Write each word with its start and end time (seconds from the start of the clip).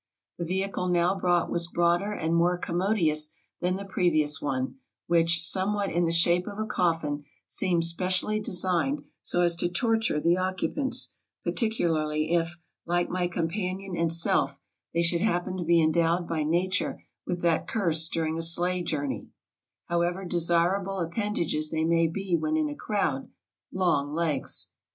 The 0.39 0.45
vehicle 0.45 0.87
now 0.87 1.13
brought 1.13 1.51
was 1.51 1.67
broader 1.67 2.11
and 2.11 2.33
more 2.33 2.57
commodious 2.57 3.29
than 3.59 3.75
the 3.75 3.85
previous 3.85 4.41
one, 4.41 4.77
which, 5.05 5.43
somewhat 5.43 5.91
in 5.91 6.05
the 6.05 6.11
shape 6.11 6.47
of 6.47 6.57
a 6.57 6.65
coffin, 6.65 7.23
seemed 7.45 7.85
specially 7.85 8.39
designed 8.39 9.03
so 9.21 9.41
as 9.41 9.55
to 9.57 9.69
torture 9.69 10.19
the 10.19 10.37
occupants, 10.39 11.13
particularly 11.43 12.31
if, 12.31 12.57
like 12.83 13.11
my 13.11 13.27
companion 13.27 13.95
and 13.95 14.11
self, 14.11 14.59
they 14.91 15.03
should 15.03 15.21
happen 15.21 15.55
to 15.57 15.63
be 15.63 15.79
endowed 15.79 16.27
by 16.27 16.43
nature 16.43 17.03
with 17.27 17.41
that 17.43 17.67
curse 17.67 18.07
during 18.07 18.39
a 18.39 18.41
sleigh 18.41 18.81
journey— 18.81 19.29
however 19.89 20.21
ASIA 20.21 20.29
303 20.29 20.29
desirable 20.31 20.97
appendages 20.99 21.69
they 21.69 21.83
may 21.83 22.07
be 22.07 22.35
when 22.35 22.57
in 22.57 22.67
a 22.69 22.75
crowd— 22.75 23.29
long 23.71 24.11
legs. 24.11 24.69